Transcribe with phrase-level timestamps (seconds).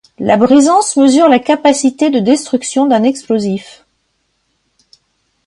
[0.17, 3.85] La brisance mesure la capacité de destruction d'un explosif.